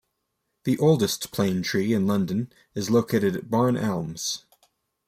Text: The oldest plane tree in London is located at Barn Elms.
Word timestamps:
The 0.63 0.79
oldest 0.79 1.31
plane 1.31 1.61
tree 1.61 1.93
in 1.93 2.07
London 2.07 2.51
is 2.73 2.89
located 2.89 3.35
at 3.35 3.51
Barn 3.51 3.77
Elms. 3.77 4.45